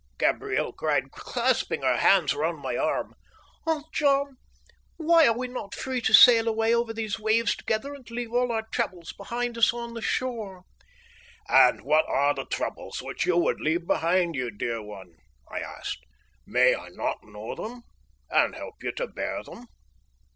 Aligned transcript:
Gabriel 0.17 0.73
cried, 0.73 1.11
clasping 1.11 1.83
her 1.83 1.97
hands 1.97 2.33
round 2.33 2.57
my 2.59 2.75
arm. 2.75 3.13
"Ah, 3.67 3.83
John, 3.93 4.37
why 4.97 5.27
are 5.27 5.37
we 5.37 5.47
not 5.47 5.75
free 5.75 6.01
to 6.01 6.11
sail 6.11 6.47
away 6.47 6.73
over 6.73 6.91
these 6.91 7.19
waves 7.19 7.55
together, 7.55 7.93
and 7.93 8.09
leave 8.09 8.33
all 8.33 8.51
our 8.51 8.63
troubles 8.71 9.13
behind 9.13 9.59
us 9.59 9.71
on 9.75 9.93
the 9.93 10.01
shore?" 10.01 10.63
"And 11.47 11.81
what 11.81 12.07
are 12.07 12.33
the 12.33 12.45
troubles 12.45 13.03
which 13.03 13.27
you 13.27 13.37
would 13.37 13.61
leave 13.61 13.85
behind 13.85 14.33
you, 14.33 14.49
dear 14.49 14.81
one?" 14.81 15.17
I 15.47 15.59
asked. 15.59 15.99
"May 16.47 16.75
I 16.75 16.89
not 16.89 17.19
know 17.23 17.53
them, 17.53 17.83
and 18.31 18.55
help 18.55 18.81
you 18.81 18.91
to 18.93 19.05
bear 19.05 19.43
them?" 19.43 19.67